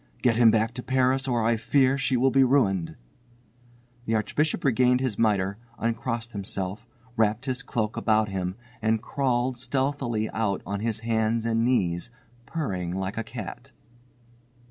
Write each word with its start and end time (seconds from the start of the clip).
Get 0.23 0.35
him 0.35 0.49
back 0.49 0.73
to 0.73 0.81
Paris 0.81 1.27
or 1.27 1.43
I 1.43 1.57
fear 1.57 1.95
she 1.95 2.17
will 2.17 2.31
be 2.31 2.43
ruined." 2.43 2.95
The 4.05 4.15
Archbishop 4.15 4.63
regained 4.63 4.99
his 4.99 5.19
mitre, 5.19 5.59
uncrossed 5.77 6.31
himself, 6.31 6.87
wrapped 7.15 7.45
his 7.45 7.61
cloak 7.61 7.95
about 7.97 8.27
him, 8.29 8.55
and 8.81 8.99
crawled 9.03 9.57
stealthily 9.57 10.27
out 10.31 10.63
on 10.65 10.79
his 10.79 11.01
hands 11.01 11.45
and 11.45 11.63
knees, 11.63 12.09
purring 12.47 12.95
like 12.95 13.15
a 13.19 13.23
cat. 13.23 13.73